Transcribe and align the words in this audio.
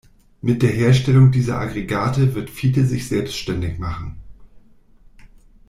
Mit 0.41 0.63
der 0.63 0.71
Herstellung 0.71 1.31
dieser 1.31 1.59
Aggregate 1.59 2.33
wird 2.33 2.49
Fiete 2.49 2.87
sich 2.87 3.07
selbstständig 3.07 3.77
machen. 3.77 4.17